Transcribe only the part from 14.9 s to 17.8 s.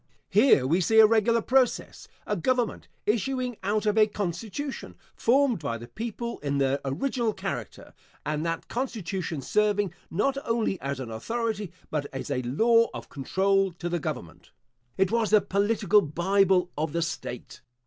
It was the political bible of the state.